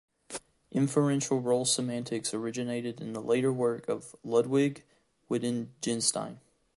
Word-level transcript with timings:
Inferential 0.71 1.41
role 1.41 1.63
semantics 1.63 2.33
originated 2.33 2.99
in 2.99 3.13
the 3.13 3.21
later 3.21 3.53
work 3.53 3.87
of 3.87 4.15
Ludwig 4.23 4.83
Wittgenstein. 5.29 6.39